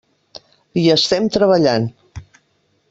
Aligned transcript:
Hi 0.83 0.85
estem 0.95 1.29
treballant. 1.37 1.89